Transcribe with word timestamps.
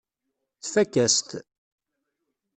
Tfakk-as-t. 0.63 1.29